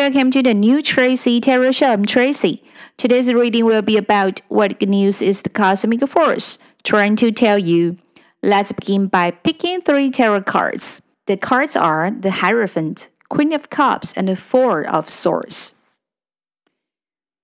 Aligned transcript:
welcome 0.00 0.30
to 0.30 0.42
the 0.42 0.54
new 0.54 0.80
Tracy 0.80 1.42
Tarot 1.42 1.72
Show. 1.72 1.92
I'm 1.92 2.06
Tracy. 2.06 2.64
Today's 2.96 3.30
reading 3.30 3.66
will 3.66 3.82
be 3.82 3.98
about 3.98 4.40
what 4.48 4.80
news 4.80 5.20
is 5.20 5.42
the 5.42 5.50
cosmic 5.50 6.08
force 6.08 6.58
trying 6.84 7.16
to 7.16 7.30
tell 7.30 7.58
you. 7.58 7.98
Let's 8.42 8.72
begin 8.72 9.08
by 9.08 9.30
picking 9.30 9.82
three 9.82 10.10
tarot 10.10 10.44
cards. 10.44 11.02
The 11.26 11.36
cards 11.36 11.76
are 11.76 12.10
the 12.10 12.30
Hierophant, 12.30 13.10
Queen 13.28 13.52
of 13.52 13.68
Cups, 13.68 14.14
and 14.14 14.28
the 14.28 14.36
Four 14.36 14.86
of 14.86 15.10
Swords. 15.10 15.74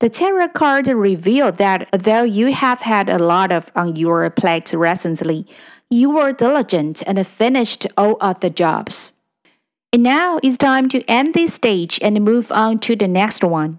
The 0.00 0.08
tarot 0.08 0.48
card 0.48 0.86
revealed 0.86 1.56
that 1.56 1.90
though 1.92 2.22
you 2.22 2.54
have 2.54 2.80
had 2.80 3.10
a 3.10 3.18
lot 3.18 3.52
of 3.52 3.70
on 3.76 3.96
your 3.96 4.30
plate 4.30 4.72
recently, 4.72 5.46
you 5.90 6.08
were 6.08 6.32
diligent 6.32 7.02
and 7.06 7.26
finished 7.26 7.86
all 7.98 8.16
of 8.22 8.40
the 8.40 8.48
jobs. 8.48 9.12
And 9.92 10.02
now 10.02 10.38
it's 10.42 10.56
time 10.56 10.88
to 10.90 11.02
end 11.04 11.34
this 11.34 11.54
stage 11.54 11.98
and 12.02 12.24
move 12.24 12.52
on 12.52 12.78
to 12.80 12.96
the 12.96 13.08
next 13.08 13.42
one. 13.42 13.78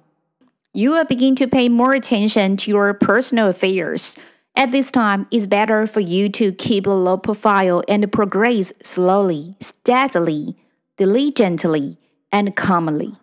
You 0.74 0.92
will 0.92 1.06
begin 1.06 1.36
to 1.36 1.48
pay 1.48 1.70
more 1.70 1.94
attention 1.94 2.58
to 2.58 2.72
your 2.72 2.94
personal 2.94 3.50
affairs. 3.50 4.16
At 4.56 4.72
this 4.72 4.90
time, 4.90 5.28
it's 5.32 5.46
better 5.46 5.86
for 5.86 6.00
you 6.00 6.30
to 6.30 6.52
keep 6.52 6.88
a 6.88 6.92
low 6.92 7.18
profile 7.18 7.84
and 7.88 8.12
progress 8.12 8.74
slowly, 8.82 9.56
steadily, 9.60 10.56
diligently, 10.98 11.98
and 12.32 12.56
calmly. 12.56 13.16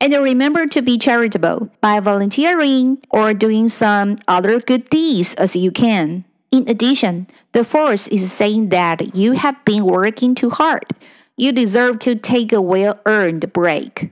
And 0.00 0.12
remember 0.12 0.66
to 0.66 0.82
be 0.82 0.98
charitable 0.98 1.70
by 1.80 2.00
volunteering 2.00 2.98
or 3.10 3.32
doing 3.32 3.68
some 3.68 4.16
other 4.28 4.60
good 4.60 4.90
deeds 4.90 5.34
as 5.34 5.56
you 5.56 5.70
can. 5.70 6.24
In 6.52 6.68
addition, 6.68 7.28
the 7.52 7.64
force 7.64 8.06
is 8.08 8.30
saying 8.30 8.68
that 8.68 9.14
you 9.14 9.32
have 9.32 9.64
been 9.64 9.84
working 9.84 10.34
too 10.34 10.50
hard. 10.50 10.84
You 11.38 11.52
deserve 11.52 11.98
to 12.00 12.14
take 12.14 12.52
a 12.52 12.62
well 12.62 12.98
earned 13.04 13.52
break. 13.52 14.10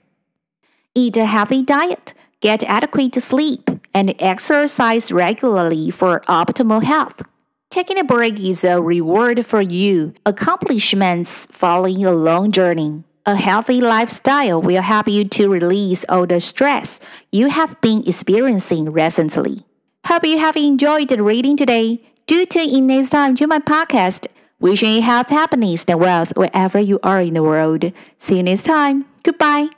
Eat 0.95 1.17
a 1.17 1.25
healthy 1.25 1.63
diet, 1.63 2.13
get 2.41 2.63
adequate 2.65 3.15
sleep, 3.23 3.71
and 3.95 4.15
exercise 4.19 5.11
regularly 5.11 5.91
for 5.91 6.21
optimal 6.29 6.83
health. 6.83 7.23
Taking 7.71 7.99
a 7.99 8.05
break 8.05 8.39
is 8.39 8.63
a 8.63 8.81
reward 8.81 9.47
for 9.47 9.63
you, 9.63 10.13
accomplishments 10.27 11.49
following 11.51 12.05
a 12.05 12.13
long 12.13 12.53
journey. 12.53 13.03
A 13.27 13.37
healthy 13.37 13.81
lifestyle 13.81 14.61
will 14.61 14.83
help 14.83 15.09
you 15.09 15.25
to 15.25 15.49
release 15.49 16.05
all 16.11 16.27
the 16.27 16.41
stress 16.41 17.01
you 17.33 17.49
have 17.49 17.81
been 17.81 18.07
experiencing 18.07 18.93
recently. 18.93 19.65
Hope 20.05 20.27
you 20.27 20.39
have 20.39 20.57
enjoyed 20.57 21.09
the 21.09 21.23
reading 21.23 21.57
today. 21.57 22.03
Do 22.27 22.45
tune 22.45 22.69
in 22.69 22.87
next 22.87 23.09
time 23.09 23.35
to 23.37 23.47
my 23.47 23.61
podcast. 23.61 24.27
Wishing 24.65 24.95
you 24.95 25.03
health, 25.03 25.29
happiness, 25.29 25.85
and 25.87 26.01
wealth 26.01 26.33
wherever 26.37 26.79
you 26.81 26.99
are 27.03 27.21
in 27.21 27.35
the 27.35 27.43
world. 27.43 27.93
See 28.17 28.39
you 28.39 28.43
next 28.43 28.63
time. 28.63 29.05
Goodbye. 29.23 29.69